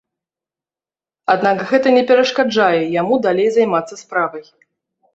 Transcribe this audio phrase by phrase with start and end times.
[1.35, 4.43] Аднак гэта не перашкаджае яму далей займацца справай.